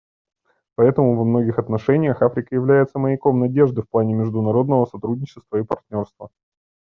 Поэтому 0.73 1.15
во 1.15 1.23
многих 1.23 1.59
отношениях 1.59 2.23
Африка 2.23 2.55
является 2.55 2.97
маяком 2.97 3.39
надежды 3.39 3.83
в 3.83 3.89
плане 3.91 4.15
международного 4.15 4.85
сотрудничества 4.87 5.57
и 5.57 5.63
партнерства. 5.63 6.31